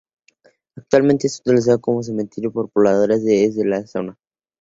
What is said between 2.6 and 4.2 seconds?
pobladores de la zona.